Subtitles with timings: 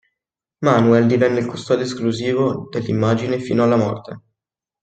[0.61, 4.21] Manuel divenne il custode esclusivo dell'immagine fino alla morte.